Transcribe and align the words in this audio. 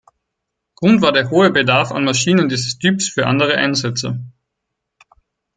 Grund 0.73 1.03
war 1.03 1.11
der 1.11 1.29
hohe 1.29 1.51
Bedarf 1.51 1.91
an 1.91 2.03
Maschinen 2.05 2.49
dieses 2.49 2.79
Typs 2.79 3.07
für 3.07 3.27
andere 3.27 3.55
Einsätze. 3.57 4.19